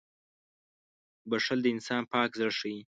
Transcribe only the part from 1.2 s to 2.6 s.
•بښل د انسان پاک زړه